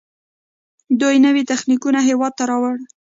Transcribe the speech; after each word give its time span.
دوی 1.01 1.15
نوي 1.25 1.43
تخنیکونه 1.51 1.99
هیواد 2.09 2.33
ته 2.37 2.43
راوړي. 2.51 2.85